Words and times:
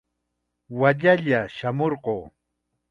Wallalla 0.79 1.41
shamurquu. 1.57 2.17